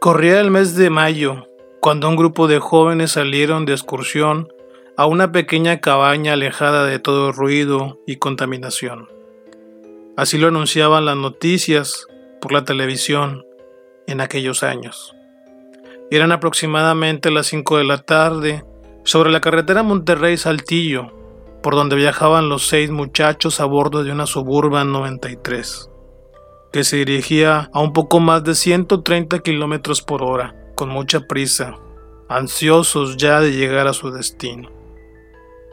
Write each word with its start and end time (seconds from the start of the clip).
Corría 0.00 0.40
el 0.40 0.50
mes 0.50 0.74
de 0.74 0.90
mayo, 0.90 1.46
cuando 1.80 2.08
un 2.08 2.16
grupo 2.16 2.48
de 2.48 2.58
jóvenes 2.58 3.12
salieron 3.12 3.66
de 3.66 3.72
excursión 3.72 4.48
a 4.96 5.06
una 5.06 5.32
pequeña 5.32 5.80
cabaña 5.80 6.32
alejada 6.32 6.84
de 6.86 6.98
todo 6.98 7.30
ruido 7.32 8.00
y 8.06 8.16
contaminación. 8.16 9.08
Así 10.16 10.38
lo 10.38 10.48
anunciaban 10.48 11.04
las 11.04 11.16
noticias 11.16 12.06
por 12.40 12.52
la 12.52 12.64
televisión 12.64 13.46
en 14.06 14.20
aquellos 14.20 14.62
años. 14.62 15.14
Eran 16.14 16.30
aproximadamente 16.30 17.30
las 17.30 17.46
5 17.46 17.78
de 17.78 17.84
la 17.84 17.96
tarde 17.96 18.66
sobre 19.02 19.30
la 19.30 19.40
carretera 19.40 19.82
Monterrey-Saltillo, 19.82 21.10
por 21.62 21.74
donde 21.74 21.96
viajaban 21.96 22.50
los 22.50 22.66
seis 22.66 22.90
muchachos 22.90 23.60
a 23.60 23.64
bordo 23.64 24.04
de 24.04 24.12
una 24.12 24.26
Suburban 24.26 24.92
93 24.92 25.88
que 26.70 26.84
se 26.84 26.98
dirigía 26.98 27.70
a 27.72 27.80
un 27.80 27.94
poco 27.94 28.20
más 28.20 28.44
de 28.44 28.54
130 28.54 29.38
kilómetros 29.38 30.02
por 30.02 30.22
hora, 30.22 30.54
con 30.74 30.90
mucha 30.90 31.20
prisa, 31.20 31.76
ansiosos 32.28 33.16
ya 33.16 33.40
de 33.40 33.52
llegar 33.52 33.88
a 33.88 33.94
su 33.94 34.10
destino, 34.10 34.70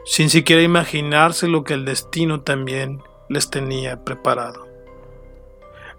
sin 0.06 0.30
siquiera 0.30 0.62
imaginarse 0.62 1.48
lo 1.48 1.64
que 1.64 1.74
el 1.74 1.84
destino 1.84 2.40
también 2.40 3.02
les 3.28 3.50
tenía 3.50 4.04
preparado. 4.04 4.66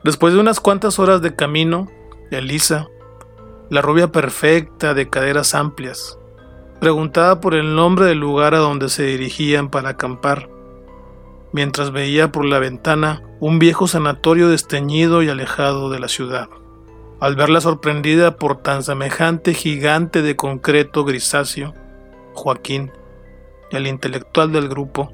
Después 0.03 0.34
de 0.34 0.39
unas 0.39 0.59
cuantas 0.59 0.98
horas 0.98 1.22
de 1.22 1.36
camino, 1.36 1.92
Elisa, 2.31 2.88
la 3.72 3.81
rubia 3.81 4.11
perfecta 4.11 4.94
de 4.94 5.09
caderas 5.09 5.55
amplias, 5.55 6.19
preguntaba 6.81 7.39
por 7.39 7.55
el 7.55 7.73
nombre 7.73 8.05
del 8.05 8.19
lugar 8.19 8.53
a 8.53 8.58
donde 8.58 8.89
se 8.89 9.03
dirigían 9.03 9.69
para 9.69 9.91
acampar 9.91 10.50
mientras 11.53 11.92
veía 11.92 12.33
por 12.33 12.44
la 12.44 12.59
ventana 12.59 13.23
un 13.39 13.59
viejo 13.59 13.88
sanatorio 13.88 14.49
desteñido 14.49 15.23
y 15.23 15.30
alejado 15.30 15.89
de 15.89 15.99
la 15.99 16.09
ciudad. 16.09 16.49
Al 17.22 17.38
verla 17.38 17.61
sorprendida 17.61 18.36
por 18.36 18.61
tan 18.61 18.83
semejante 18.83 19.53
gigante 19.53 20.22
de 20.22 20.36
concreto 20.36 21.05
grisáceo, 21.05 21.73
Joaquín, 22.33 22.92
el 23.72 23.88
intelectual 23.88 24.52
del 24.52 24.67
grupo, 24.67 25.14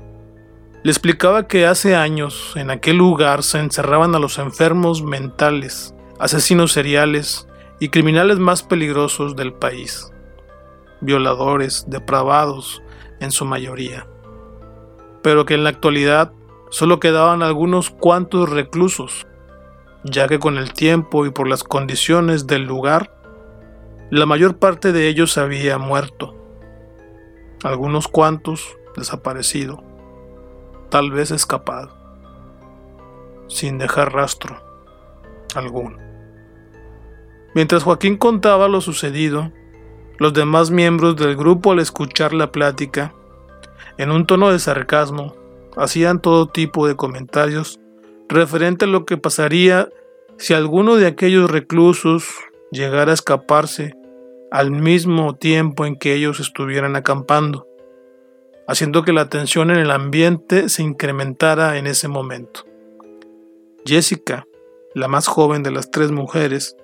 le 0.82 0.92
explicaba 0.92 1.48
que 1.48 1.68
hace 1.68 1.96
años 1.96 2.54
en 2.56 2.72
aquel 2.72 2.98
lugar 2.98 3.44
se 3.44 3.60
encerraban 3.60 4.16
a 4.16 4.20
los 4.20 4.40
enfermos 4.40 5.04
mentales, 5.04 5.94
asesinos 6.18 6.72
seriales 6.72 7.48
y 7.80 7.90
criminales 7.90 8.40
más 8.40 8.64
peligrosos 8.64 9.36
del 9.36 9.54
país, 9.54 10.12
violadores, 11.02 11.86
depravados 11.88 12.82
en 13.20 13.32
su 13.32 13.46
mayoría 13.46 14.08
pero 15.28 15.46
que 15.46 15.56
en 15.56 15.66
la 15.66 15.72
actualidad 15.72 16.32
solo 16.70 17.02
quedaban 17.02 17.44
algunos 17.44 17.90
cuantos 17.90 18.50
reclusos, 18.50 19.28
ya 20.06 20.30
que 20.30 20.40
con 20.40 20.58
el 20.58 20.72
tiempo 20.72 21.26
y 21.26 21.32
por 21.32 21.50
las 21.50 21.66
condiciones 21.66 22.48
del 22.48 22.64
lugar, 22.64 23.14
la 24.10 24.26
mayor 24.26 24.58
parte 24.58 24.94
de 24.94 25.10
ellos 25.10 25.38
había 25.38 25.78
muerto, 25.78 26.34
algunos 27.64 28.08
cuantos 28.08 28.78
desaparecido, 28.96 29.84
tal 30.90 31.12
vez 31.12 31.32
escapado, 31.32 31.94
sin 33.50 33.78
dejar 33.78 34.14
rastro 34.14 34.62
alguno. 35.56 35.98
Mientras 37.54 37.84
Joaquín 37.84 38.18
contaba 38.18 38.68
lo 38.68 38.82
sucedido, 38.82 39.52
los 40.20 40.34
demás 40.34 40.72
miembros 40.72 41.16
del 41.16 41.36
grupo 41.36 41.72
al 41.72 41.80
escuchar 41.80 42.34
la 42.34 42.52
plática 42.52 43.14
en 43.98 44.12
un 44.12 44.26
tono 44.26 44.52
de 44.52 44.60
sarcasmo, 44.60 45.36
hacían 45.76 46.22
todo 46.22 46.48
tipo 46.48 46.88
de 46.88 46.96
comentarios 46.96 47.80
referente 48.30 48.86
a 48.86 48.88
lo 48.88 49.06
que 49.06 49.18
pasaría 49.18 49.90
si 50.38 50.54
alguno 50.54 50.96
de 50.96 51.08
aquellos 51.08 51.50
reclusos 51.50 52.28
llegara 52.72 53.12
a 53.12 53.14
escaparse 53.14 53.96
al 54.52 54.72
mismo 54.72 55.36
tiempo 55.36 55.86
en 55.86 55.98
que 55.98 56.14
ellos 56.14 56.40
estuvieran 56.40 56.96
acampando, 56.96 57.68
haciendo 58.68 59.04
que 59.04 59.14
la 59.14 59.30
tensión 59.30 59.72
en 59.72 59.78
el 59.78 59.92
ambiente 59.92 60.70
se 60.70 60.84
incrementara 60.84 61.78
en 61.78 61.88
ese 61.88 62.08
momento. 62.08 62.66
Jessica, 63.86 64.46
la 64.94 65.08
más 65.08 65.28
joven 65.28 65.64
de 65.64 65.72
las 65.72 65.92
tres 65.92 66.12
mujeres, 66.12 66.76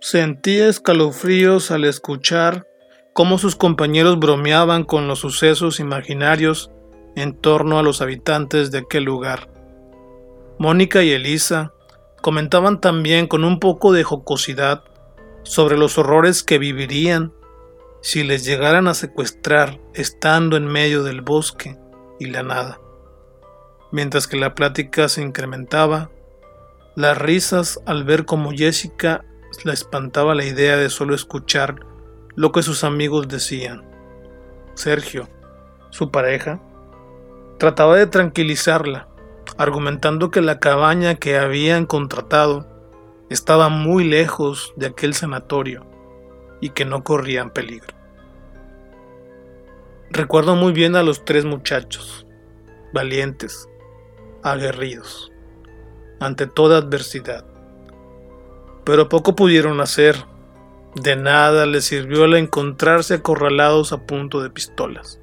sentía 0.00 0.68
escalofríos 0.68 1.70
al 1.70 1.84
escuchar 1.84 2.66
cómo 3.12 3.38
sus 3.38 3.56
compañeros 3.56 4.18
bromeaban 4.18 4.84
con 4.84 5.08
los 5.08 5.20
sucesos 5.20 5.80
imaginarios 5.80 6.70
en 7.16 7.34
torno 7.34 7.78
a 7.78 7.82
los 7.82 8.02
habitantes 8.02 8.70
de 8.70 8.78
aquel 8.78 9.04
lugar. 9.04 9.50
Mónica 10.58 11.02
y 11.02 11.12
Elisa 11.12 11.72
comentaban 12.20 12.80
también 12.80 13.26
con 13.26 13.44
un 13.44 13.58
poco 13.58 13.92
de 13.92 14.04
jocosidad 14.04 14.84
sobre 15.42 15.78
los 15.78 15.96
horrores 15.96 16.42
que 16.42 16.58
vivirían 16.58 17.32
si 18.02 18.22
les 18.22 18.44
llegaran 18.44 18.88
a 18.88 18.94
secuestrar 18.94 19.80
estando 19.94 20.56
en 20.56 20.66
medio 20.66 21.02
del 21.02 21.22
bosque 21.22 21.78
y 22.18 22.26
la 22.26 22.42
nada. 22.42 22.80
Mientras 23.92 24.26
que 24.26 24.36
la 24.36 24.54
plática 24.54 25.08
se 25.08 25.22
incrementaba, 25.22 26.10
las 26.96 27.16
risas 27.16 27.80
al 27.86 28.04
ver 28.04 28.24
cómo 28.24 28.50
Jessica 28.52 29.24
la 29.64 29.72
espantaba 29.72 30.34
la 30.34 30.44
idea 30.44 30.76
de 30.76 30.90
solo 30.90 31.14
escuchar 31.14 31.80
lo 32.34 32.52
que 32.52 32.62
sus 32.62 32.84
amigos 32.84 33.28
decían. 33.28 33.84
Sergio, 34.74 35.28
su 35.90 36.10
pareja, 36.10 36.60
trataba 37.58 37.96
de 37.96 38.06
tranquilizarla, 38.06 39.08
argumentando 39.56 40.30
que 40.30 40.42
la 40.42 40.58
cabaña 40.58 41.14
que 41.14 41.38
habían 41.38 41.86
contratado 41.86 42.66
estaba 43.30 43.68
muy 43.68 44.04
lejos 44.04 44.72
de 44.76 44.86
aquel 44.86 45.14
sanatorio 45.14 45.86
y 46.60 46.70
que 46.70 46.84
no 46.84 47.02
corrían 47.02 47.50
peligro. 47.50 47.94
Recuerdo 50.10 50.54
muy 50.54 50.72
bien 50.72 50.94
a 50.94 51.02
los 51.02 51.24
tres 51.24 51.44
muchachos, 51.44 52.26
valientes, 52.92 53.68
aguerridos, 54.42 55.32
ante 56.20 56.46
toda 56.46 56.78
adversidad, 56.78 57.44
pero 58.86 59.08
poco 59.08 59.34
pudieron 59.34 59.80
hacer 59.80 60.24
de 60.94 61.16
nada 61.16 61.66
les 61.66 61.86
sirvió 61.86 62.24
el 62.24 62.36
encontrarse 62.36 63.14
acorralados 63.14 63.92
a 63.92 64.06
punto 64.06 64.40
de 64.40 64.48
pistolas. 64.48 65.20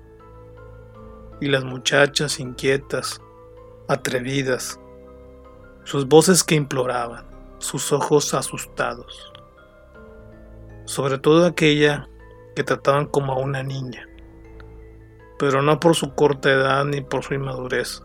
Y 1.40 1.48
las 1.48 1.64
muchachas 1.64 2.42
inquietas, 2.42 3.22
atrevidas, 3.88 4.82
sus 5.86 6.10
voces 6.10 6.44
que 6.44 6.56
imploraban, 6.56 7.26
sus 7.60 7.94
ojos 7.94 8.34
asustados, 8.34 9.32
sobre 10.84 11.18
todo 11.18 11.46
aquella 11.46 12.10
que 12.58 12.66
trataban 12.66 13.06
como 13.06 13.32
a 13.32 13.40
una 13.40 13.64
niña, 13.64 14.10
pero 15.40 15.62
no 15.62 15.80
por 15.80 15.96
su 15.96 16.14
corta 16.14 16.52
edad 16.52 16.84
ni 16.84 17.00
por 17.00 17.24
su 17.24 17.34
inmadurez, 17.34 18.04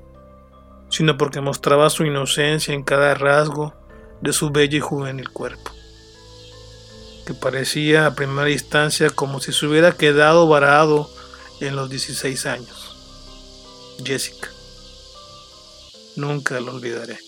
sino 0.89 1.19
porque 1.19 1.41
mostraba 1.41 1.91
su 1.91 2.05
inocencia 2.05 2.73
en 2.73 2.85
cada 2.85 3.15
rasgo 3.15 3.75
de 4.21 4.33
su 4.33 4.51
bello 4.51 4.79
y 4.79 4.81
juvenil 4.81 5.31
cuerpo 5.31 5.73
que 7.29 7.34
parecía 7.34 8.06
a 8.06 8.15
primera 8.15 8.49
instancia 8.49 9.11
como 9.11 9.39
si 9.39 9.53
se 9.53 9.67
hubiera 9.67 9.93
quedado 9.93 10.49
varado 10.49 11.11
en 11.61 11.77
los 11.77 11.91
16 11.91 12.47
años. 12.47 12.97
Jessica. 14.03 14.49
Nunca 16.17 16.59
lo 16.59 16.73
olvidaré. 16.73 17.19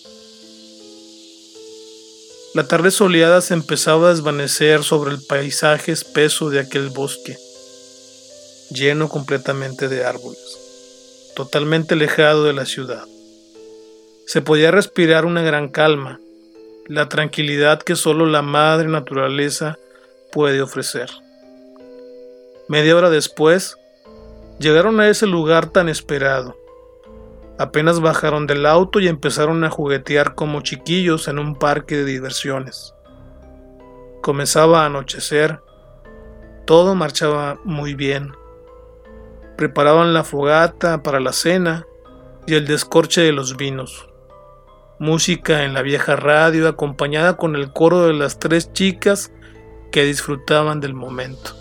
La 2.55 2.67
tarde 2.67 2.91
soleada 2.91 3.43
se 3.43 3.53
empezaba 3.53 4.09
a 4.09 4.15
desvanecer 4.15 4.85
sobre 4.85 5.13
el 5.13 5.21
paisaje 5.23 5.93
espeso 5.93 6.49
de 6.49 6.61
aquel 6.61 6.89
bosque, 6.89 7.37
lleno 8.71 9.11
completamente 9.11 9.89
de 9.89 10.07
árboles, 10.07 10.59
totalmente 11.37 11.93
alejado 11.93 12.45
de 12.45 12.55
la 12.55 12.65
ciudad. 12.65 13.05
Se 14.27 14.41
podía 14.41 14.71
respirar 14.71 15.27
una 15.27 15.43
gran 15.43 15.69
calma, 15.69 16.21
la 16.87 17.09
tranquilidad 17.09 17.81
que 17.81 17.97
solo 17.97 18.27
la 18.27 18.43
madre 18.43 18.89
naturaleza 18.89 19.79
puede 20.33 20.61
ofrecer. 20.63 21.11
Media 22.69 22.97
hora 22.97 23.11
después, 23.11 23.77
llegaron 24.59 25.01
a 25.01 25.09
ese 25.09 25.27
lugar 25.27 25.67
tan 25.67 25.89
esperado. 25.89 26.57
Apenas 27.59 28.01
bajaron 28.01 28.47
del 28.47 28.67
auto 28.67 29.01
y 29.01 29.09
empezaron 29.09 29.65
a 29.65 29.71
juguetear 29.71 30.35
como 30.35 30.61
chiquillos 30.61 31.29
en 31.29 31.39
un 31.39 31.57
parque 31.57 31.97
de 31.97 32.05
diversiones. 32.05 32.95
Comenzaba 34.23 34.83
a 34.83 34.87
anochecer, 34.87 35.61
todo 36.67 36.95
marchaba 36.95 37.59
muy 37.65 37.95
bien. 37.95 38.33
Preparaban 39.57 40.15
la 40.15 40.25
fogata 40.25 41.03
para 41.03 41.21
la 41.21 41.33
cena 41.33 41.87
y 42.47 42.55
el 42.55 42.67
descorche 42.67 43.23
de 43.23 43.33
los 43.33 43.57
vinos. 43.57 44.10
Música 45.01 45.65
en 45.65 45.73
la 45.73 45.81
vieja 45.81 46.15
radio 46.15 46.69
acompañada 46.69 47.39
con 47.39 47.57
el 47.57 47.73
coro 47.73 48.07
de 48.07 48.13
las 48.13 48.39
tres 48.39 48.71
chicas 48.75 49.33
que 49.91 50.05
disfrutaban 50.05 50.83
del 50.83 50.93
momento. 50.93 51.57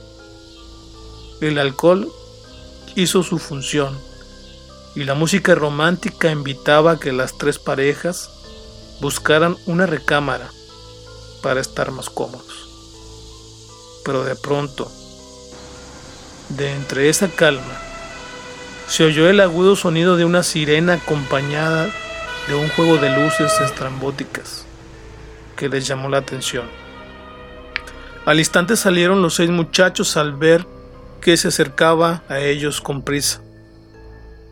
El 1.39 1.57
alcohol 1.57 2.11
hizo 2.95 3.23
su 3.23 3.39
función 3.39 3.97
y 4.93 5.05
la 5.05 5.13
música 5.13 5.55
romántica 5.55 6.29
invitaba 6.31 6.91
a 6.91 6.99
que 6.99 7.13
las 7.13 7.37
tres 7.37 7.59
parejas 7.59 8.29
buscaran 8.99 9.55
una 9.67 9.85
recámara 9.85 10.49
para 11.41 11.61
estar 11.61 11.91
más 11.91 12.09
cómodos. 12.09 12.67
Pero 14.03 14.25
de 14.25 14.35
pronto, 14.35 14.91
de 16.49 16.73
entre 16.73 17.07
esa 17.07 17.29
calma, 17.29 17.79
se 18.89 19.05
oyó 19.05 19.29
el 19.29 19.39
agudo 19.39 19.77
sonido 19.77 20.17
de 20.17 20.25
una 20.25 20.43
sirena 20.43 20.95
acompañada 20.95 21.89
de 22.49 22.55
un 22.55 22.67
juego 22.69 22.97
de 22.97 23.11
luces 23.11 23.61
estrambóticas 23.61 24.65
que 25.55 25.69
les 25.69 25.85
llamó 25.85 26.09
la 26.09 26.17
atención. 26.17 26.65
Al 28.25 28.39
instante 28.39 28.75
salieron 28.75 29.21
los 29.21 29.35
seis 29.35 29.51
muchachos 29.51 30.17
al 30.17 30.33
ver 30.33 30.65
que 31.21 31.37
se 31.37 31.49
acercaba 31.49 32.23
a 32.27 32.39
ellos 32.39 32.81
con 32.81 33.03
prisa. 33.03 33.43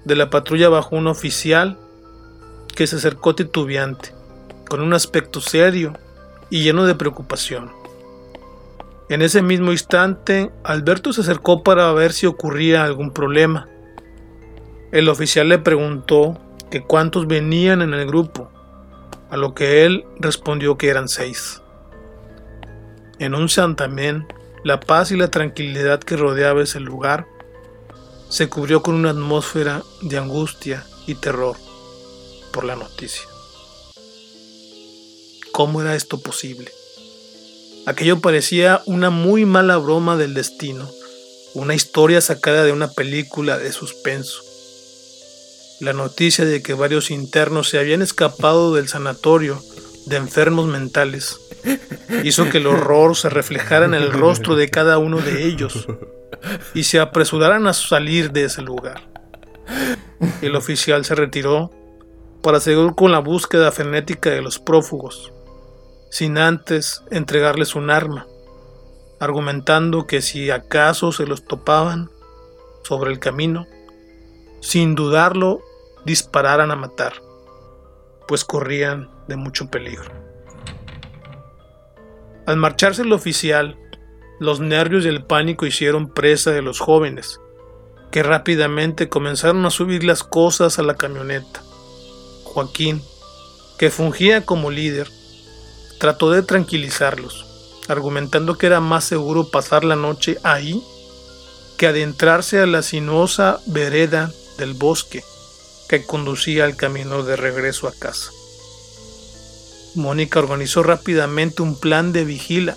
De 0.06 0.16
la 0.16 0.30
patrulla 0.30 0.70
bajó 0.70 0.96
un 0.96 1.08
oficial 1.08 1.80
que 2.76 2.86
se 2.86 2.98
acercó 2.98 3.34
titubeante, 3.34 4.14
con 4.70 4.82
un 4.82 4.94
aspecto 4.94 5.42
serio 5.42 5.94
y 6.52 6.62
lleno 6.62 6.86
de 6.86 6.94
preocupación. 6.94 7.72
En 9.10 9.24
ese 9.24 9.42
mismo 9.42 9.72
instante, 9.72 10.52
Alberto 10.64 11.14
se 11.14 11.22
acercó 11.22 11.64
para 11.64 11.92
ver 11.94 12.14
si 12.14 12.28
ocurría 12.28 12.84
algún 12.84 13.12
problema. 13.12 13.68
El 14.92 15.10
oficial 15.10 15.50
le 15.50 15.58
preguntó 15.58 16.38
que 16.70 16.84
cuántos 16.84 17.28
venían 17.28 17.82
en 17.82 17.94
el 17.94 18.06
grupo, 18.08 18.52
a 19.30 19.38
lo 19.38 19.54
que 19.54 19.86
él 19.86 20.06
respondió 20.20 20.78
que 20.78 20.90
eran 20.90 21.08
seis. 21.10 21.62
En 23.20 23.34
un 23.34 23.50
santamén, 23.50 24.28
la 24.64 24.80
paz 24.80 25.12
y 25.12 25.18
la 25.18 25.30
tranquilidad 25.30 26.00
que 26.00 26.18
rodeaba 26.18 26.62
ese 26.62 26.80
lugar 26.80 27.28
se 28.30 28.50
cubrió 28.50 28.82
con 28.82 28.96
una 28.96 29.12
atmósfera 29.12 29.84
de 30.02 30.18
angustia 30.18 30.86
y 31.06 31.16
terror 31.16 31.56
por 32.52 32.66
la 32.66 32.76
noticia. 32.76 33.24
¿Cómo 35.52 35.82
era 35.82 35.96
esto 35.96 36.20
posible? 36.20 36.72
Aquello 37.86 38.20
parecía 38.20 38.82
una 38.86 39.10
muy 39.10 39.46
mala 39.46 39.78
broma 39.78 40.18
del 40.18 40.34
destino, 40.34 40.90
una 41.54 41.74
historia 41.74 42.20
sacada 42.20 42.64
de 42.64 42.74
una 42.74 42.92
película 42.92 43.58
de 43.58 43.72
suspenso. 43.72 44.44
La 45.80 45.94
noticia 45.94 46.44
de 46.44 46.64
que 46.64 46.74
varios 46.74 47.12
internos 47.12 47.70
se 47.70 47.78
habían 47.78 48.02
escapado 48.02 48.74
del 48.74 48.88
sanatorio 48.88 49.62
de 50.08 50.18
enfermos 50.18 50.68
mentales 50.68 51.40
hizo 52.24 52.50
que 52.50 52.58
el 52.58 52.66
horror 52.66 53.16
se 53.16 53.30
reflejara 53.30 53.86
en 53.86 53.94
el 53.94 54.12
rostro 54.12 54.56
de 54.56 54.70
cada 54.70 54.98
uno 54.98 55.18
de 55.18 55.46
ellos 55.46 55.86
y 56.74 56.84
se 56.84 57.00
apresuraran 57.00 57.68
a 57.68 57.74
salir 57.74 58.32
de 58.32 58.46
ese 58.46 58.64
lugar. 58.64 59.08
El 60.42 60.56
oficial 60.56 61.06
se 61.06 61.14
retiró 61.14 61.70
para 62.42 62.60
seguir 62.60 62.94
con 62.96 63.12
la 63.12 63.20
búsqueda 63.20 63.72
frenética 63.72 64.32
de 64.32 64.42
los 64.42 64.58
prófugos, 64.58 65.32
sin 66.10 66.40
antes 66.40 67.04
entregarles 67.12 67.76
un 67.76 67.92
arma, 67.92 68.26
argumentando 69.20 70.08
que 70.08 70.24
si 70.24 70.50
acaso 70.50 71.12
se 71.12 71.28
los 71.28 71.46
topaban 71.46 72.10
sobre 72.84 73.12
el 73.12 73.20
camino, 73.20 73.68
sin 74.62 74.96
dudarlo 74.96 75.62
dispararan 76.08 76.72
a 76.72 76.78
matar, 76.78 77.22
pues 78.30 78.46
corrían 78.46 79.10
de 79.28 79.36
mucho 79.36 79.70
peligro. 79.70 80.10
Al 82.46 82.56
marcharse 82.56 83.02
el 83.02 83.12
oficial, 83.12 83.78
los 84.40 84.62
nervios 84.62 85.04
y 85.04 85.10
el 85.10 85.26
pánico 85.26 85.66
hicieron 85.66 86.08
presa 86.08 86.52
de 86.52 86.62
los 86.62 86.80
jóvenes, 86.80 87.42
que 88.10 88.24
rápidamente 88.24 89.10
comenzaron 89.10 89.66
a 89.66 89.70
subir 89.70 90.06
las 90.06 90.24
cosas 90.24 90.80
a 90.80 90.84
la 90.84 90.96
camioneta. 90.96 91.62
Joaquín, 92.46 93.02
que 93.78 93.92
fungía 93.92 94.46
como 94.46 94.72
líder, 94.72 95.10
trató 96.00 96.32
de 96.32 96.42
tranquilizarlos, 96.42 97.46
argumentando 97.90 98.58
que 98.58 98.68
era 98.68 98.80
más 98.80 99.04
seguro 99.04 99.50
pasar 99.50 99.84
la 99.84 99.98
noche 99.98 100.38
ahí 100.44 100.82
que 101.78 101.88
adentrarse 101.88 102.62
a 102.62 102.66
la 102.66 102.82
sinuosa 102.82 103.60
vereda 103.68 104.32
del 104.58 104.74
bosque 104.74 105.22
que 105.88 106.06
conducía 106.06 106.66
al 106.66 106.76
camino 106.76 107.24
de 107.24 107.36
regreso 107.36 107.88
a 107.88 107.94
casa. 107.94 108.32
Mónica 109.96 110.40
organizó 110.40 110.84
rápidamente 110.84 111.62
un 111.62 111.80
plan 111.80 112.14
de 112.14 112.24
vigila 112.24 112.76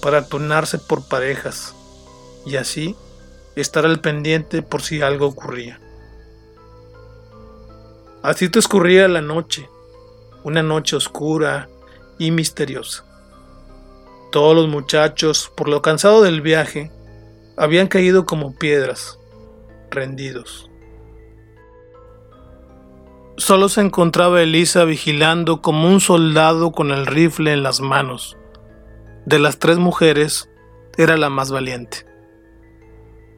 para 0.00 0.26
turnarse 0.26 0.78
por 0.78 1.06
parejas 1.06 1.74
y 2.46 2.56
así 2.56 2.96
estar 3.56 3.84
al 3.84 4.00
pendiente 4.00 4.62
por 4.62 4.82
si 4.82 5.02
algo 5.02 5.26
ocurría. 5.26 5.80
Así 8.22 8.48
transcurría 8.48 9.08
la 9.08 9.20
noche, 9.20 9.68
una 10.44 10.62
noche 10.62 10.96
oscura 10.96 11.68
y 12.18 12.30
misteriosa. 12.30 13.04
Todos 14.30 14.56
los 14.56 14.68
muchachos, 14.68 15.52
por 15.54 15.68
lo 15.68 15.82
cansado 15.82 16.22
del 16.22 16.40
viaje, 16.40 16.90
habían 17.56 17.88
caído 17.88 18.24
como 18.24 18.54
piedras, 18.54 19.18
rendidos. 19.90 20.71
Solo 23.38 23.70
se 23.70 23.80
encontraba 23.80 24.42
Elisa 24.42 24.84
vigilando 24.84 25.62
como 25.62 25.88
un 25.88 26.00
soldado 26.00 26.70
con 26.70 26.90
el 26.90 27.06
rifle 27.06 27.52
en 27.54 27.62
las 27.62 27.80
manos. 27.80 28.36
De 29.24 29.38
las 29.38 29.58
tres 29.58 29.78
mujeres, 29.78 30.50
era 30.98 31.16
la 31.16 31.30
más 31.30 31.50
valiente. 31.50 32.04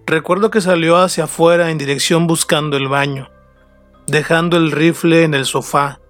Recuerdo 0.05 0.51
que 0.51 0.61
salió 0.61 0.97
hacia 0.97 1.25
afuera 1.25 1.71
en 1.71 1.79
dirección 1.79 2.27
buscando 2.27 2.77
el 2.77 2.89
baño, 2.89 3.31
dejando 4.09 4.57
el 4.57 4.73
rifle 4.73 5.23
en 5.23 5.33
el 5.33 5.47
sofá, 5.47 6.01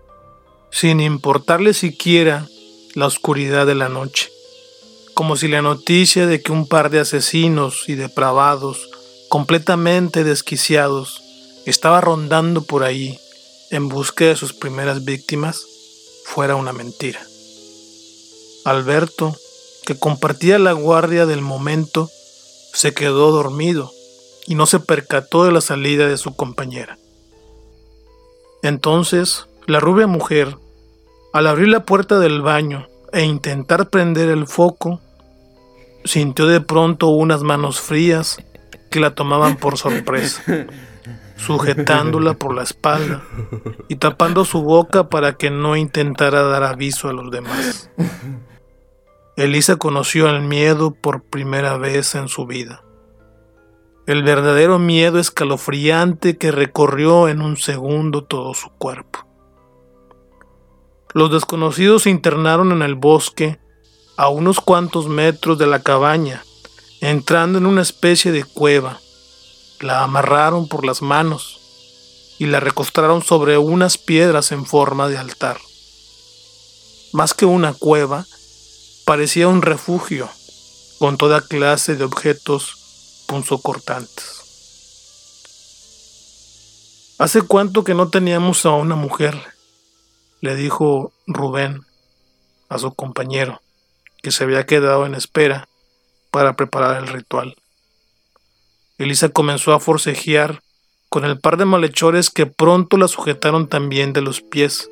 sin 0.71 1.01
importarle 1.01 1.75
siquiera 1.75 2.47
la 2.95 3.07
oscuridad 3.07 3.67
de 3.67 3.75
la 3.75 3.91
noche, 3.91 4.31
como 5.13 5.37
si 5.37 5.47
la 5.47 5.61
noticia 5.61 6.27
de 6.27 6.43
que 6.43 6.53
un 6.53 6.67
par 6.67 6.89
de 6.89 7.01
asesinos 7.01 7.87
y 7.87 7.97
depravados, 7.97 8.89
completamente 9.29 10.25
desquiciados, 10.25 11.23
estaba 11.67 12.01
rondando 12.01 12.65
por 12.65 12.83
ahí 12.83 13.19
en 13.71 13.89
busca 13.89 14.27
de 14.27 14.37
sus 14.37 14.53
primeras 14.53 15.05
víctimas 15.05 15.67
fuera 16.25 16.57
una 16.57 16.73
mentira. 16.73 17.21
Alberto, 18.65 19.37
que 19.85 19.99
compartía 19.99 20.59
la 20.59 20.73
guardia 20.73 21.27
del 21.27 21.43
momento, 21.43 22.11
se 22.73 22.95
quedó 22.95 23.31
dormido 23.31 23.93
y 24.47 24.55
no 24.55 24.67
se 24.67 24.81
percató 24.81 25.45
de 25.45 25.53
la 25.53 25.61
salida 25.61 26.07
de 26.09 26.17
su 26.17 26.35
compañera. 26.35 26.99
Entonces, 28.63 29.47
la 29.67 29.81
rubia 29.81 30.07
mujer, 30.07 30.57
al 31.33 31.47
abrir 31.47 31.69
la 31.69 31.85
puerta 31.85 32.19
del 32.19 32.43
baño 32.43 32.89
e 33.13 33.23
intentar 33.23 33.91
prender 33.91 34.29
el 34.29 34.47
foco, 34.47 35.01
sintió 36.05 36.47
de 36.47 36.61
pronto 36.61 37.09
unas 37.09 37.43
manos 37.43 37.81
frías 37.81 38.39
que 38.91 39.01
la 39.01 39.15
tomaban 39.15 39.57
por 39.57 39.79
sorpresa 39.79 40.43
sujetándola 41.45 42.35
por 42.35 42.55
la 42.55 42.63
espalda 42.63 43.23
y 43.89 43.97
tapando 43.97 44.45
su 44.45 44.63
boca 44.63 45.09
para 45.09 45.35
que 45.35 45.51
no 45.51 45.77
intentara 45.77 46.43
dar 46.43 46.63
aviso 46.65 47.09
a 47.09 47.13
los 47.13 47.31
demás. 47.31 47.91
Elisa 49.37 49.77
conoció 49.77 50.29
el 50.29 50.43
miedo 50.43 50.93
por 50.93 51.23
primera 51.23 51.77
vez 51.77 52.15
en 52.15 52.29
su 52.29 52.47
vida. 52.47 52.83
El 54.07 54.23
verdadero 54.23 54.79
miedo 54.79 55.19
escalofriante 55.19 56.37
que 56.37 56.51
recorrió 56.51 57.29
en 57.29 57.41
un 57.41 57.57
segundo 57.57 58.25
todo 58.25 58.55
su 58.55 58.71
cuerpo. 58.71 59.27
Los 61.15 61.31
desconocidos 61.31 62.03
se 62.03 62.11
internaron 62.11 62.73
en 62.73 62.83
el 62.83 62.97
bosque 62.97 63.59
a 64.17 64.29
unos 64.29 64.61
cuantos 64.61 65.09
metros 65.09 65.59
de 65.59 65.67
la 65.67 65.83
cabaña, 65.83 66.43
entrando 67.01 67.59
en 67.59 67.67
una 67.67 67.83
especie 67.83 68.31
de 68.31 68.45
cueva 68.45 69.01
la 69.81 70.03
amarraron 70.03 70.69
por 70.69 70.85
las 70.85 71.03
manos 71.03 71.61
y 72.39 72.47
la 72.47 72.61
recostaron 72.61 73.23
sobre 73.23 73.59
unas 73.59 73.99
piedras 73.99 74.53
en 74.53 74.67
forma 74.67 75.09
de 75.09 75.19
altar. 75.19 75.59
Más 77.13 77.35
que 77.35 77.47
una 77.47 77.75
cueva, 77.75 78.27
parecía 79.05 79.49
un 79.49 79.63
refugio 79.63 80.29
con 80.99 81.17
toda 81.17 81.41
clase 81.41 81.97
de 81.97 82.05
objetos 82.05 83.25
punzocortantes. 83.27 84.45
¿Hace 87.19 87.43
cuánto 87.43 87.85
que 87.85 87.95
no 87.95 88.09
teníamos 88.09 88.67
a 88.67 88.71
una 88.71 88.97
mujer? 88.97 89.55
le 90.41 90.57
dijo 90.57 91.13
Rubén 91.27 91.87
a 92.69 92.79
su 92.79 92.93
compañero, 92.93 93.63
que 94.23 94.31
se 94.31 94.45
había 94.45 94.67
quedado 94.67 95.07
en 95.07 95.15
espera 95.15 95.69
para 96.31 96.55
preparar 96.55 97.03
el 97.03 97.07
ritual. 97.07 97.57
Elisa 98.97 99.29
comenzó 99.29 99.73
a 99.73 99.81
forcejear 99.81 100.61
con 101.09 101.25
el 101.25 101.41
par 101.41 101.57
de 101.57 101.65
malhechores 101.65 102.31
que 102.31 102.47
pronto 102.47 102.97
la 102.97 103.09
sujetaron 103.09 103.67
también 103.69 104.13
de 104.13 104.21
los 104.21 104.41
pies, 104.41 104.89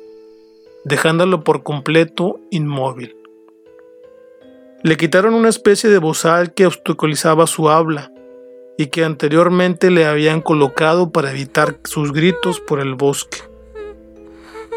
dejándolo 0.83 1.45
por 1.45 1.63
completo 1.63 2.41
inmóvil. 2.51 3.15
Le 4.83 4.97
quitaron 4.97 5.33
una 5.33 5.47
especie 5.47 5.89
de 5.89 5.99
bozal 5.99 6.53
que 6.53 6.65
obstaculizaba 6.65 7.47
su 7.47 7.69
habla 7.69 8.11
y 8.77 8.87
que 8.87 9.05
anteriormente 9.05 9.89
le 9.89 10.05
habían 10.05 10.41
colocado 10.41 11.11
para 11.11 11.31
evitar 11.31 11.79
sus 11.85 12.11
gritos 12.11 12.59
por 12.59 12.81
el 12.81 12.95
bosque, 12.95 13.37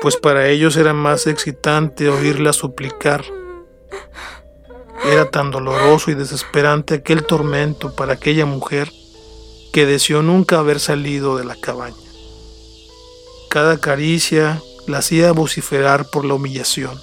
pues 0.02 0.16
para 0.16 0.48
ellos 0.48 0.76
era 0.76 0.92
más 0.92 1.26
excitante 1.26 2.08
oírla 2.08 2.52
suplicar. 2.52 3.24
Era 5.04 5.28
tan 5.32 5.50
doloroso 5.50 6.12
y 6.12 6.14
desesperante 6.14 6.94
aquel 6.94 7.24
tormento 7.24 7.92
para 7.96 8.12
aquella 8.12 8.46
mujer 8.46 8.92
que 9.76 9.84
deseó 9.84 10.22
nunca 10.22 10.58
haber 10.58 10.80
salido 10.80 11.36
de 11.36 11.44
la 11.44 11.54
cabaña. 11.54 11.94
Cada 13.50 13.78
caricia 13.78 14.62
la 14.86 14.96
hacía 14.96 15.32
vociferar 15.32 16.08
por 16.08 16.24
la 16.24 16.32
humillación. 16.32 16.98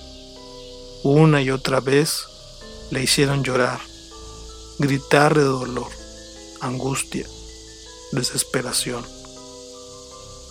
Una 1.03 1.43
y 1.43 1.51
otra 1.51 1.81
vez 1.81 2.25
le 2.89 3.03
hicieron 3.03 3.43
llorar, 3.43 3.79
gritar 4.79 5.35
de 5.35 5.43
dolor, 5.43 5.85
angustia, 6.61 7.27
desesperación. 8.11 9.05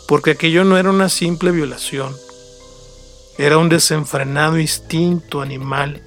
Porque 0.07 0.31
aquello 0.31 0.63
no 0.63 0.79
era 0.79 0.91
una 0.91 1.09
simple 1.09 1.51
violación, 1.51 2.17
era 3.37 3.59
un 3.59 3.69
desenfrenado 3.69 4.61
instinto 4.61 5.41
animal 5.41 6.01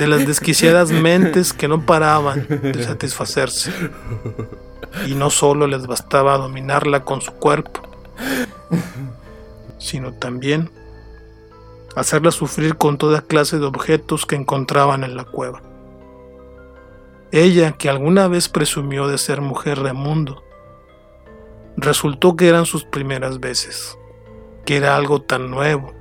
de 0.00 0.08
las 0.08 0.26
desquiciadas 0.26 0.90
mentes 0.90 1.52
que 1.52 1.68
no 1.68 1.86
paraban 1.86 2.44
de 2.48 2.82
satisfacerse. 2.82 3.70
Y 5.06 5.14
no 5.14 5.30
solo 5.30 5.66
les 5.66 5.86
bastaba 5.86 6.38
dominarla 6.38 7.04
con 7.04 7.20
su 7.20 7.32
cuerpo, 7.32 7.82
sino 9.78 10.12
también 10.12 10.70
hacerla 11.96 12.30
sufrir 12.30 12.76
con 12.76 12.98
toda 12.98 13.22
clase 13.22 13.58
de 13.58 13.66
objetos 13.66 14.26
que 14.26 14.36
encontraban 14.36 15.04
en 15.04 15.16
la 15.16 15.24
cueva. 15.24 15.62
Ella, 17.30 17.72
que 17.72 17.88
alguna 17.88 18.28
vez 18.28 18.48
presumió 18.48 19.08
de 19.08 19.18
ser 19.18 19.40
mujer 19.40 19.82
de 19.82 19.92
mundo, 19.92 20.42
resultó 21.76 22.36
que 22.36 22.48
eran 22.48 22.66
sus 22.66 22.84
primeras 22.84 23.40
veces, 23.40 23.98
que 24.64 24.76
era 24.76 24.96
algo 24.96 25.22
tan 25.22 25.50
nuevo, 25.50 25.92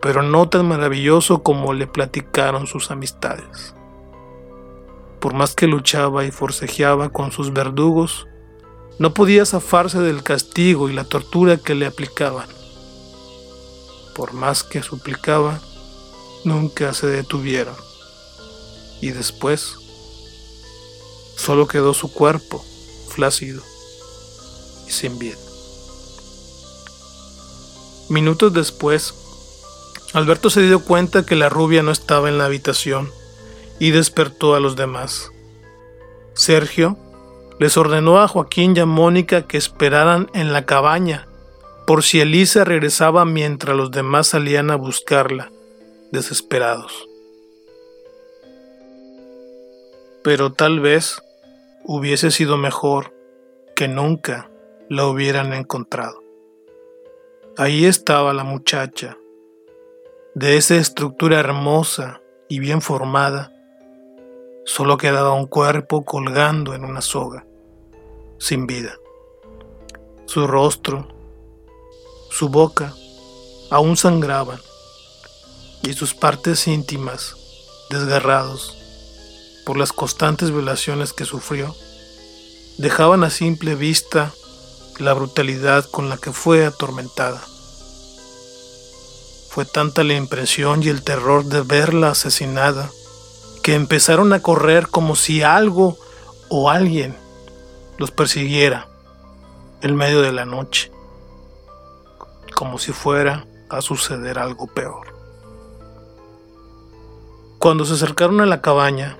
pero 0.00 0.22
no 0.22 0.48
tan 0.48 0.66
maravilloso 0.66 1.42
como 1.42 1.74
le 1.74 1.86
platicaron 1.86 2.66
sus 2.66 2.90
amistades. 2.90 3.74
Por 5.20 5.34
más 5.34 5.54
que 5.54 5.66
luchaba 5.66 6.24
y 6.24 6.30
forcejeaba 6.30 7.10
con 7.10 7.32
sus 7.32 7.52
verdugos, 7.52 8.26
no 8.98 9.14
podía 9.14 9.44
zafarse 9.44 9.98
del 9.98 10.22
castigo 10.22 10.88
y 10.88 10.92
la 10.92 11.04
tortura 11.04 11.56
que 11.56 11.74
le 11.74 11.86
aplicaban 11.86 12.48
por 14.20 14.34
más 14.34 14.62
que 14.62 14.82
suplicaba, 14.82 15.60
nunca 16.44 16.92
se 16.92 17.06
detuvieron. 17.06 17.74
Y 19.00 19.12
después, 19.12 19.76
solo 21.36 21.66
quedó 21.66 21.94
su 21.94 22.12
cuerpo, 22.12 22.62
flácido 23.08 23.62
y 24.86 24.90
sin 24.90 25.18
vida. 25.18 25.38
Minutos 28.10 28.52
después, 28.52 29.14
Alberto 30.12 30.50
se 30.50 30.60
dio 30.62 30.84
cuenta 30.84 31.24
que 31.24 31.34
la 31.34 31.48
rubia 31.48 31.82
no 31.82 31.90
estaba 31.90 32.28
en 32.28 32.36
la 32.36 32.44
habitación 32.44 33.10
y 33.80 33.90
despertó 33.90 34.54
a 34.54 34.60
los 34.60 34.76
demás. 34.76 35.32
Sergio 36.34 36.96
les 37.58 37.76
ordenó 37.76 38.20
a 38.20 38.28
Joaquín 38.28 38.76
y 38.76 38.80
a 38.80 38.86
Mónica 38.86 39.48
que 39.48 39.58
esperaran 39.58 40.30
en 40.32 40.52
la 40.52 40.64
cabaña 40.64 41.26
por 41.90 42.04
si 42.04 42.20
Elisa 42.20 42.62
regresaba 42.62 43.24
mientras 43.24 43.76
los 43.76 43.90
demás 43.90 44.28
salían 44.28 44.70
a 44.70 44.76
buscarla, 44.76 45.50
desesperados. 46.12 47.08
Pero 50.22 50.52
tal 50.52 50.78
vez 50.78 51.20
hubiese 51.82 52.30
sido 52.30 52.56
mejor 52.56 53.12
que 53.74 53.88
nunca 53.88 54.50
la 54.88 55.06
hubieran 55.06 55.52
encontrado. 55.52 56.22
Ahí 57.56 57.86
estaba 57.86 58.32
la 58.34 58.44
muchacha, 58.44 59.18
de 60.34 60.56
esa 60.56 60.76
estructura 60.76 61.40
hermosa 61.40 62.20
y 62.48 62.60
bien 62.60 62.82
formada, 62.82 63.52
solo 64.64 64.96
quedaba 64.96 65.32
un 65.32 65.46
cuerpo 65.46 66.04
colgando 66.04 66.74
en 66.74 66.84
una 66.84 67.00
soga, 67.00 67.46
sin 68.38 68.66
vida. 68.66 68.94
Su 70.26 70.46
rostro 70.46 71.20
su 72.30 72.48
boca 72.48 72.94
aún 73.70 73.96
sangraban 73.96 74.60
y 75.82 75.92
sus 75.94 76.14
partes 76.14 76.68
íntimas, 76.68 77.34
desgarrados 77.90 78.76
por 79.66 79.76
las 79.76 79.92
constantes 79.92 80.52
violaciones 80.52 81.12
que 81.12 81.24
sufrió, 81.24 81.74
dejaban 82.78 83.24
a 83.24 83.30
simple 83.30 83.74
vista 83.74 84.32
la 84.98 85.12
brutalidad 85.12 85.84
con 85.86 86.08
la 86.08 86.18
que 86.18 86.32
fue 86.32 86.64
atormentada. 86.64 87.42
Fue 89.48 89.64
tanta 89.64 90.04
la 90.04 90.14
impresión 90.14 90.82
y 90.84 90.88
el 90.88 91.02
terror 91.02 91.44
de 91.44 91.62
verla 91.62 92.10
asesinada 92.10 92.90
que 93.62 93.74
empezaron 93.74 94.32
a 94.32 94.40
correr 94.40 94.88
como 94.88 95.16
si 95.16 95.42
algo 95.42 95.96
o 96.48 96.70
alguien 96.70 97.16
los 97.98 98.10
persiguiera 98.10 98.88
en 99.82 99.94
medio 99.96 100.22
de 100.22 100.32
la 100.32 100.44
noche 100.44 100.90
como 102.60 102.78
si 102.78 102.92
fuera 102.92 103.46
a 103.70 103.80
suceder 103.80 104.38
algo 104.38 104.66
peor. 104.66 105.14
Cuando 107.58 107.86
se 107.86 107.94
acercaron 107.94 108.42
a 108.42 108.46
la 108.46 108.60
cabaña, 108.60 109.16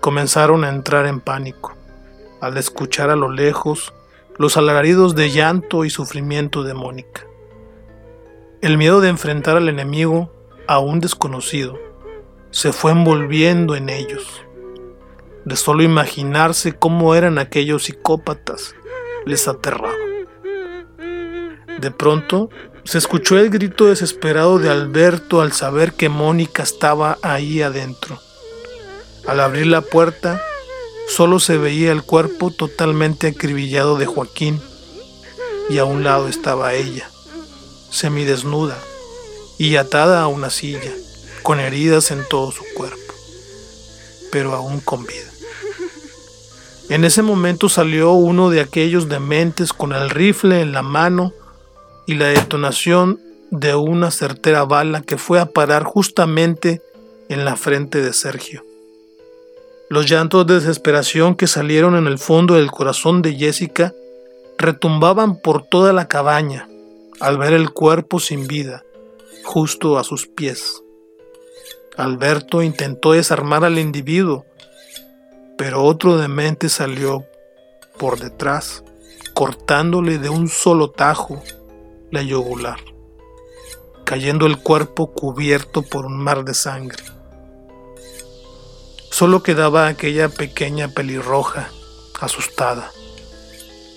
comenzaron 0.00 0.64
a 0.64 0.68
entrar 0.68 1.06
en 1.06 1.20
pánico 1.20 1.74
al 2.42 2.56
escuchar 2.58 3.10
a 3.10 3.16
lo 3.16 3.30
lejos 3.30 3.94
los 4.36 4.56
alaridos 4.58 5.14
de 5.14 5.30
llanto 5.30 5.84
y 5.86 5.90
sufrimiento 5.90 6.62
de 6.62 6.74
Mónica. 6.74 7.22
El 8.60 8.76
miedo 8.76 9.00
de 9.00 9.08
enfrentar 9.08 9.56
al 9.56 9.68
enemigo, 9.68 10.30
a 10.66 10.78
un 10.78 11.00
desconocido, 11.00 11.78
se 12.50 12.72
fue 12.72 12.92
envolviendo 12.92 13.76
en 13.76 13.88
ellos. 13.88 14.24
De 15.44 15.56
solo 15.56 15.82
imaginarse 15.82 16.74
cómo 16.74 17.14
eran 17.14 17.38
aquellos 17.38 17.84
psicópatas, 17.84 18.74
les 19.26 19.48
aterraba. 19.48 19.94
De 21.80 21.90
pronto 21.90 22.50
se 22.84 22.98
escuchó 22.98 23.38
el 23.38 23.50
grito 23.50 23.86
desesperado 23.86 24.58
de 24.58 24.70
Alberto 24.70 25.40
al 25.40 25.52
saber 25.52 25.92
que 25.92 26.08
Mónica 26.08 26.62
estaba 26.62 27.18
ahí 27.22 27.62
adentro. 27.62 28.20
Al 29.26 29.40
abrir 29.40 29.66
la 29.66 29.82
puerta, 29.82 30.40
solo 31.06 31.38
se 31.38 31.58
veía 31.58 31.92
el 31.92 32.02
cuerpo 32.02 32.50
totalmente 32.50 33.26
acribillado 33.28 33.98
de 33.98 34.06
Joaquín 34.06 34.60
y 35.68 35.78
a 35.78 35.84
un 35.84 36.02
lado 36.02 36.28
estaba 36.28 36.74
ella, 36.74 37.10
semidesnuda 37.90 38.78
y 39.58 39.76
atada 39.76 40.22
a 40.22 40.28
una 40.28 40.50
silla, 40.50 40.92
con 41.48 41.60
heridas 41.60 42.10
en 42.10 42.28
todo 42.28 42.52
su 42.52 42.62
cuerpo, 42.74 43.14
pero 44.30 44.52
aún 44.52 44.80
con 44.80 45.06
vida. 45.06 45.30
En 46.90 47.06
ese 47.06 47.22
momento 47.22 47.70
salió 47.70 48.12
uno 48.12 48.50
de 48.50 48.60
aquellos 48.60 49.08
dementes 49.08 49.72
con 49.72 49.94
el 49.94 50.10
rifle 50.10 50.60
en 50.60 50.72
la 50.72 50.82
mano 50.82 51.32
y 52.04 52.16
la 52.16 52.26
detonación 52.26 53.18
de 53.50 53.74
una 53.74 54.10
certera 54.10 54.66
bala 54.66 55.00
que 55.00 55.16
fue 55.16 55.40
a 55.40 55.46
parar 55.46 55.84
justamente 55.84 56.82
en 57.30 57.46
la 57.46 57.56
frente 57.56 58.02
de 58.02 58.12
Sergio. 58.12 58.62
Los 59.88 60.04
llantos 60.06 60.46
de 60.46 60.56
desesperación 60.56 61.34
que 61.34 61.46
salieron 61.46 61.96
en 61.96 62.06
el 62.06 62.18
fondo 62.18 62.56
del 62.56 62.70
corazón 62.70 63.22
de 63.22 63.36
Jessica 63.36 63.94
retumbaban 64.58 65.40
por 65.40 65.62
toda 65.62 65.94
la 65.94 66.08
cabaña 66.08 66.68
al 67.20 67.38
ver 67.38 67.54
el 67.54 67.70
cuerpo 67.70 68.20
sin 68.20 68.46
vida 68.46 68.84
justo 69.44 69.98
a 69.98 70.04
sus 70.04 70.26
pies. 70.26 70.82
Alberto 71.98 72.62
intentó 72.62 73.10
desarmar 73.10 73.64
al 73.64 73.76
individuo, 73.76 74.46
pero 75.56 75.82
otro 75.82 76.16
demente 76.16 76.68
salió 76.68 77.26
por 77.98 78.20
detrás, 78.20 78.84
cortándole 79.34 80.18
de 80.18 80.28
un 80.28 80.48
solo 80.48 80.92
tajo 80.92 81.42
la 82.12 82.22
yugular, 82.22 82.78
cayendo 84.04 84.46
el 84.46 84.58
cuerpo 84.62 85.12
cubierto 85.12 85.82
por 85.82 86.06
un 86.06 86.18
mar 86.18 86.44
de 86.44 86.54
sangre. 86.54 87.02
Solo 89.10 89.42
quedaba 89.42 89.88
aquella 89.88 90.28
pequeña 90.28 90.86
pelirroja, 90.86 91.68
asustada, 92.20 92.92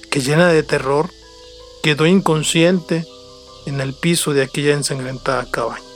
que 0.10 0.22
llena 0.22 0.48
de 0.48 0.63
terror 0.63 1.12
quedó 1.84 2.08
inconsciente 2.08 3.05
en 3.67 3.79
el 3.79 3.93
piso 3.93 4.34
de 4.34 4.41
aquella 4.41 4.74
ensangrentada 4.74 5.46
cabaña. 5.51 5.90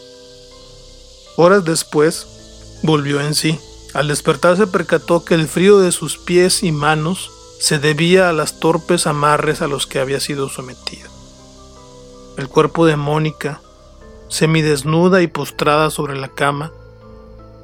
Horas 1.38 1.66
después, 1.66 2.80
volvió 2.84 3.22
en 3.22 3.36
sí. 3.36 3.60
Al 3.94 4.08
despertar 4.08 4.58
se 4.58 4.68
percató 4.68 5.24
que 5.26 5.36
el 5.36 5.48
frío 5.48 5.80
de 5.80 5.92
sus 5.92 6.18
pies 6.18 6.64
y 6.64 6.72
manos 6.72 7.32
se 7.60 7.80
debía 7.80 8.30
a 8.30 8.34
las 8.34 8.60
torpes 8.60 9.08
amarres 9.08 9.62
a 9.62 9.68
los 9.68 9.88
que 9.88 10.00
había 10.00 10.20
sido 10.20 10.50
sometido 10.50 11.16
el 12.38 12.50
cuerpo 12.50 12.86
de 12.86 12.98
Mónica, 12.98 13.62
semidesnuda 14.28 15.22
y 15.22 15.28
postrada 15.28 15.90
sobre 15.90 16.18
la 16.18 16.28
cama, 16.28 16.72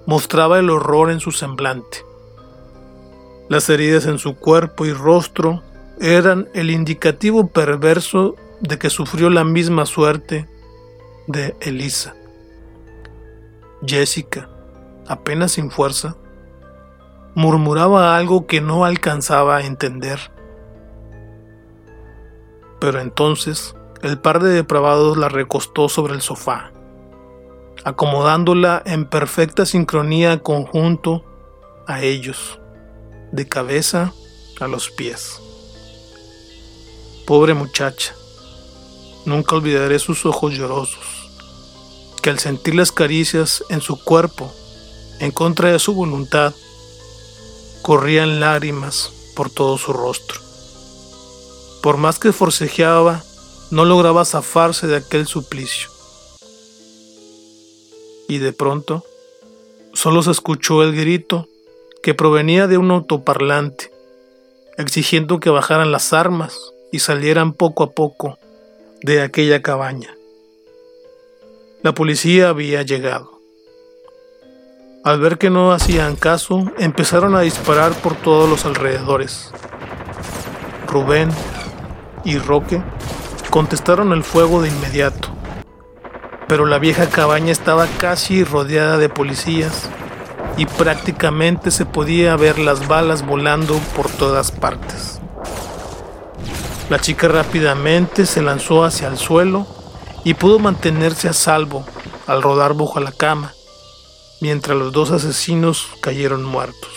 mostraba 0.05 0.59
el 0.59 0.69
horror 0.69 1.11
en 1.11 1.19
su 1.19 1.31
semblante. 1.31 2.05
Las 3.49 3.69
heridas 3.69 4.05
en 4.05 4.17
su 4.17 4.35
cuerpo 4.35 4.85
y 4.85 4.93
rostro 4.93 5.61
eran 5.99 6.47
el 6.53 6.71
indicativo 6.71 7.47
perverso 7.47 8.35
de 8.61 8.79
que 8.79 8.89
sufrió 8.89 9.29
la 9.29 9.43
misma 9.43 9.85
suerte 9.85 10.47
de 11.27 11.55
Elisa. 11.59 12.15
Jessica, 13.85 14.49
apenas 15.07 15.53
sin 15.53 15.71
fuerza, 15.71 16.15
murmuraba 17.35 18.17
algo 18.17 18.45
que 18.47 18.61
no 18.61 18.85
alcanzaba 18.85 19.57
a 19.57 19.65
entender. 19.65 20.19
Pero 22.79 22.99
entonces 22.99 23.75
el 24.01 24.19
par 24.19 24.41
de 24.41 24.49
depravados 24.49 25.17
la 25.17 25.29
recostó 25.29 25.89
sobre 25.89 26.13
el 26.13 26.21
sofá, 26.21 26.71
acomodándola 27.83 28.81
en 28.85 29.05
perfecta 29.05 29.65
sincronía 29.65 30.41
conjunto 30.41 31.23
a 31.87 32.01
ellos, 32.01 32.59
de 33.31 33.47
cabeza 33.47 34.13
a 34.59 34.67
los 34.67 34.89
pies. 34.89 35.41
Pobre 37.27 37.53
muchacha, 37.53 38.15
nunca 39.25 39.55
olvidaré 39.55 39.99
sus 39.99 40.25
ojos 40.25 40.53
llorosos, 40.53 41.20
que 42.21 42.29
al 42.29 42.39
sentir 42.39 42.75
las 42.75 42.91
caricias 42.91 43.63
en 43.69 43.81
su 43.81 44.01
cuerpo, 44.03 44.51
en 45.19 45.31
contra 45.31 45.71
de 45.71 45.79
su 45.79 45.93
voluntad, 45.93 46.53
corrían 47.81 48.39
lágrimas 48.39 49.11
por 49.35 49.49
todo 49.49 49.77
su 49.77 49.91
rostro. 49.93 50.39
Por 51.81 51.97
más 51.97 52.19
que 52.19 52.31
forcejeaba, 52.31 53.23
no 53.71 53.85
lograba 53.85 54.25
zafarse 54.25 54.87
de 54.87 54.97
aquel 54.97 55.25
suplicio. 55.25 55.89
Y 58.27 58.37
de 58.37 58.53
pronto, 58.53 59.03
solo 59.93 60.21
se 60.21 60.31
escuchó 60.31 60.83
el 60.83 60.95
grito 60.95 61.47
que 62.03 62.13
provenía 62.13 62.67
de 62.67 62.77
un 62.77 62.91
autoparlante, 62.91 63.91
exigiendo 64.77 65.39
que 65.39 65.49
bajaran 65.49 65.91
las 65.91 66.13
armas 66.13 66.71
y 66.91 66.99
salieran 66.99 67.53
poco 67.53 67.83
a 67.83 67.91
poco 67.91 68.37
de 69.01 69.21
aquella 69.21 69.61
cabaña. 69.61 70.15
La 71.83 71.95
policía 71.95 72.49
había 72.49 72.83
llegado. 72.83 73.41
Al 75.03 75.19
ver 75.19 75.39
que 75.39 75.49
no 75.49 75.71
hacían 75.71 76.15
caso, 76.15 76.71
empezaron 76.77 77.33
a 77.33 77.41
disparar 77.41 77.93
por 77.93 78.13
todos 78.13 78.47
los 78.47 78.65
alrededores. 78.65 79.51
Rubén 80.87 81.31
y 82.23 82.37
Roque 82.37 82.83
contestaron 83.49 84.13
el 84.13 84.23
fuego 84.23 84.61
de 84.61 84.69
inmediato, 84.69 85.29
pero 86.47 86.67
la 86.67 86.77
vieja 86.77 87.09
cabaña 87.09 87.51
estaba 87.51 87.87
casi 87.97 88.43
rodeada 88.43 88.99
de 88.99 89.09
policías 89.09 89.89
y 90.57 90.67
prácticamente 90.67 91.71
se 91.71 91.87
podía 91.87 92.35
ver 92.35 92.59
las 92.59 92.87
balas 92.87 93.25
volando 93.25 93.79
por 93.95 94.07
todas 94.07 94.51
partes. 94.51 95.19
La 96.91 96.99
chica 96.99 97.27
rápidamente 97.27 98.27
se 98.27 98.43
lanzó 98.43 98.83
hacia 98.83 99.07
el 99.07 99.17
suelo 99.17 99.80
y 100.23 100.33
pudo 100.35 100.59
mantenerse 100.59 101.27
a 101.27 101.33
salvo 101.33 101.85
al 102.27 102.41
rodar 102.41 102.73
bajo 102.73 102.99
la 102.99 103.11
cama, 103.11 103.53
mientras 104.39 104.77
los 104.77 104.91
dos 104.91 105.11
asesinos 105.11 105.87
cayeron 106.01 106.43
muertos. 106.43 106.91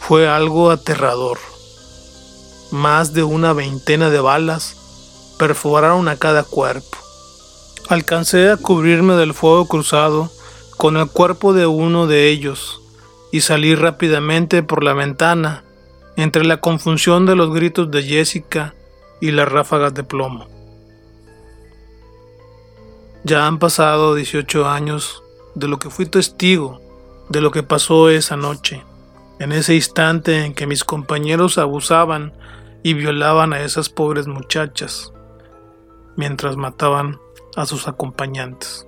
Fue 0.00 0.28
algo 0.28 0.70
aterrador. 0.70 1.38
Más 2.70 3.12
de 3.12 3.22
una 3.22 3.52
veintena 3.52 4.10
de 4.10 4.20
balas 4.20 4.76
perforaron 5.38 6.08
a 6.08 6.16
cada 6.16 6.44
cuerpo. 6.44 6.98
Alcancé 7.88 8.50
a 8.50 8.56
cubrirme 8.56 9.14
del 9.14 9.34
fuego 9.34 9.66
cruzado 9.66 10.30
con 10.76 10.96
el 10.96 11.08
cuerpo 11.08 11.52
de 11.52 11.66
uno 11.66 12.06
de 12.06 12.28
ellos 12.28 12.80
y 13.32 13.40
salí 13.40 13.74
rápidamente 13.74 14.62
por 14.62 14.84
la 14.84 14.92
ventana 14.92 15.64
entre 16.16 16.44
la 16.44 16.58
confusión 16.58 17.26
de 17.26 17.36
los 17.36 17.52
gritos 17.52 17.90
de 17.90 18.02
Jessica 18.02 18.74
y 19.20 19.30
las 19.30 19.48
ráfagas 19.48 19.94
de 19.94 20.04
plomo. 20.04 20.55
Ya 23.28 23.48
han 23.48 23.58
pasado 23.58 24.14
18 24.14 24.68
años 24.68 25.24
de 25.56 25.66
lo 25.66 25.80
que 25.80 25.90
fui 25.90 26.06
testigo 26.06 26.80
de 27.28 27.40
lo 27.40 27.50
que 27.50 27.64
pasó 27.64 28.08
esa 28.08 28.36
noche, 28.36 28.84
en 29.40 29.50
ese 29.50 29.74
instante 29.74 30.44
en 30.44 30.54
que 30.54 30.68
mis 30.68 30.84
compañeros 30.84 31.58
abusaban 31.58 32.32
y 32.84 32.94
violaban 32.94 33.52
a 33.52 33.62
esas 33.62 33.88
pobres 33.88 34.28
muchachas, 34.28 35.12
mientras 36.14 36.56
mataban 36.56 37.18
a 37.56 37.66
sus 37.66 37.88
acompañantes. 37.88 38.86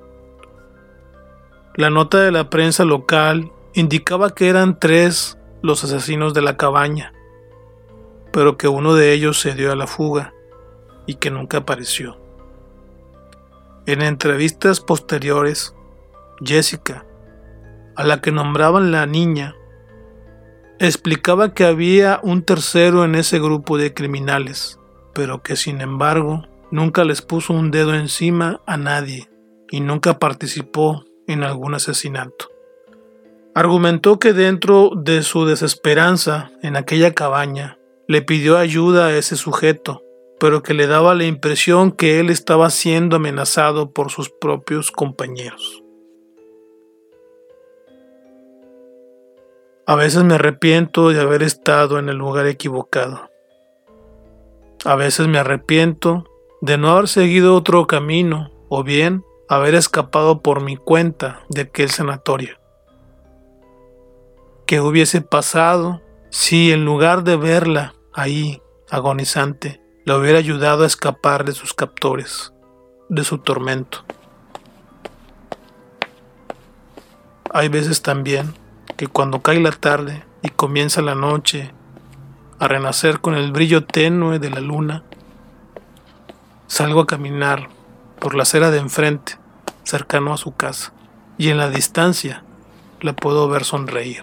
La 1.74 1.90
nota 1.90 2.20
de 2.20 2.31
la 2.31 2.48
prensa 2.48 2.85
local 2.85 3.51
indicaba 3.74 4.37
que 4.37 4.48
eran 4.48 4.79
tres 4.79 5.37
los 5.62 5.83
asesinos 5.83 6.33
de 6.33 6.42
la 6.42 6.57
cabaña, 6.57 7.12
pero 8.33 8.57
que 8.57 8.68
uno 8.68 8.94
de 8.94 9.12
ellos 9.14 9.40
se 9.40 9.55
dio 9.57 9.72
a 9.72 9.77
la 9.77 9.88
fuga 9.88 10.33
y 11.07 11.14
que 11.14 11.33
nunca 11.33 11.59
apareció. 11.59 12.27
En 13.88 14.03
entrevistas 14.03 14.81
posteriores, 14.81 15.74
Jessica, 16.44 17.07
a 17.96 18.05
la 18.05 18.20
que 18.20 18.31
nombraban 18.31 18.92
la 18.92 19.07
niña, 19.07 19.57
explicaba 20.79 21.55
que 21.55 21.64
había 21.64 22.20
un 22.22 22.42
tercero 22.42 23.07
en 23.07 23.14
ese 23.14 23.38
grupo 23.38 23.79
de 23.79 23.94
criminales, 23.94 24.79
pero 25.14 25.42
que 25.42 25.57
sin 25.57 25.81
embargo 25.81 26.44
nunca 26.70 27.03
les 27.05 27.22
puso 27.22 27.55
un 27.55 27.70
dedo 27.70 27.94
encima 27.94 28.61
a 28.66 28.77
nadie 28.77 29.31
y 29.70 29.81
nunca 29.81 30.18
participó 30.18 31.07
en 31.27 31.42
algún 31.42 31.72
asesinato. 31.72 32.51
Argumentó 33.55 34.18
que 34.18 34.35
dentro 34.35 34.90
de 34.94 35.22
su 35.22 35.46
desesperanza 35.46 36.51
en 36.62 36.77
aquella 36.77 37.14
cabaña 37.14 37.79
le 38.07 38.20
pidió 38.20 38.59
ayuda 38.59 39.07
a 39.07 39.16
ese 39.16 39.37
sujeto, 39.37 40.03
pero 40.38 40.62
que 40.62 40.74
le 40.74 40.87
daba 40.87 41.14
la 41.14 41.24
impresión 41.24 41.92
que 41.92 42.20
él 42.20 42.31
estaba 42.31 42.70
siendo 42.70 43.16
amenazado 43.16 43.92
por 43.92 44.11
sus 44.11 44.31
propios 44.31 44.90
compañeros. 44.90 45.83
A 49.87 49.94
veces 49.94 50.22
me 50.22 50.35
arrepiento 50.35 51.09
de 51.09 51.20
haber 51.20 51.42
estado 51.42 51.98
en 51.98 52.09
el 52.09 52.16
lugar 52.16 52.46
equivocado. 52.46 53.31
A 54.85 54.94
veces 54.96 55.29
me 55.29 55.38
arrepiento 55.38 56.24
de 56.61 56.77
no 56.77 56.90
haber 56.90 57.09
seguido 57.09 57.55
otro 57.55 57.87
camino 57.87 58.51
o 58.68 58.85
bien 58.85 59.24
haber 59.48 59.74
escapado 59.74 60.42
por 60.42 60.61
mi 60.61 60.77
cuenta 60.77 61.40
de 61.48 61.62
aquel 61.62 61.88
sanatorio. 61.90 62.59
¿Qué 64.66 64.81
hubiese 64.81 65.22
pasado 65.22 66.03
si 66.31 66.70
en 66.70 66.85
lugar 66.85 67.24
de 67.24 67.37
verla 67.37 67.94
ahí, 68.12 68.61
agonizante, 68.90 69.81
le 70.09 70.14
hubiera 70.16 70.38
ayudado 70.38 70.85
a 70.85 70.87
escapar 70.87 71.44
de 71.44 71.53
sus 71.53 71.75
captores, 71.75 72.55
de 73.11 73.25
su 73.25 73.37
tormento? 73.37 74.07
Hay 77.53 77.68
veces 77.68 78.01
también 78.01 78.55
que 78.97 79.07
cuando 79.07 79.42
cae 79.42 79.61
la 79.61 79.71
tarde 79.71 80.25
y 80.40 80.49
comienza 80.49 81.03
la 81.03 81.14
noche 81.14 81.75
a 82.59 82.68
renacer 82.68 83.21
con 83.21 83.35
el 83.35 83.53
brillo 83.53 83.85
tenue 83.85 84.38
de 84.38 84.49
la 84.49 84.61
luna, 84.61 85.03
salgo 86.68 87.03
a 87.03 87.07
caminar 87.07 87.68
por 88.18 88.35
la 88.35 88.44
acera 88.44 88.71
de 88.71 88.79
enfrente, 88.79 89.37
cercano 89.85 90.33
a 90.33 90.38
su 90.38 90.57
casa, 90.57 90.94
y 91.37 91.51
en 91.51 91.59
la 91.59 91.68
distancia 91.68 92.44
la 93.03 93.12
puedo 93.12 93.47
ver 93.51 93.64
sonreír, 93.64 94.23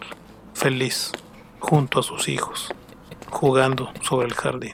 feliz, 0.56 1.12
junto 1.60 2.00
a 2.00 2.04
sus 2.04 2.28
hijos, 2.28 2.74
jugando 3.30 3.91
sobre 4.02 4.26
el 4.26 4.34
jardín. 4.34 4.74